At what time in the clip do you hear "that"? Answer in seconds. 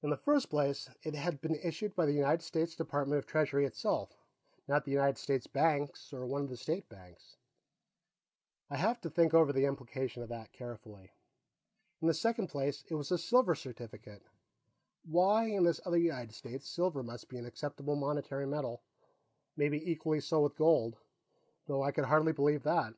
10.30-10.54, 22.62-22.94